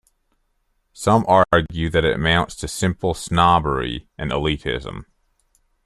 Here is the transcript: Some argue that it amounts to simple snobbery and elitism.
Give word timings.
Some 0.93 1.23
argue 1.27 1.91
that 1.91 2.03
it 2.03 2.15
amounts 2.15 2.55
to 2.55 2.67
simple 2.67 3.13
snobbery 3.13 4.07
and 4.17 4.31
elitism. 4.31 5.05